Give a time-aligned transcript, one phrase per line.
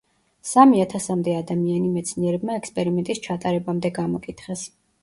[0.51, 4.71] სამი ათასამდე ადამიანი მეცნიერებმა ექსპერიმენტის ჩატარებამდე გამოკითხეს.